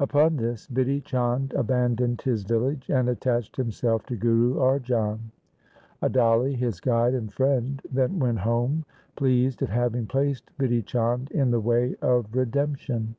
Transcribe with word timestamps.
Upon 0.00 0.36
this 0.38 0.66
Bidhi 0.66 1.04
Chand 1.04 1.52
abandoned 1.52 2.22
his 2.22 2.42
village 2.42 2.88
and 2.88 3.06
attached 3.06 3.56
himself 3.56 4.06
to 4.06 4.16
Guru 4.16 4.54
Arjan. 4.54 5.18
Adali 6.02 6.56
his 6.56 6.80
guide 6.80 7.12
and 7.12 7.30
friend 7.30 7.82
then 7.92 8.18
went 8.18 8.38
home, 8.38 8.86
pleased 9.14 9.60
at 9.60 9.68
having 9.68 10.06
placed 10.06 10.56
Bidhi 10.56 10.86
Chand 10.86 11.30
in 11.32 11.50
the 11.50 11.60
way 11.60 11.94
of 12.00 12.34
redemption. 12.34 13.14